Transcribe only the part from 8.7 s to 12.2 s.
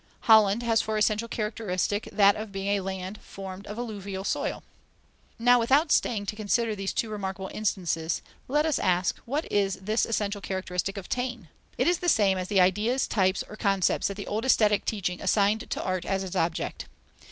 ask, what is this essential characteristic of Taine? It is the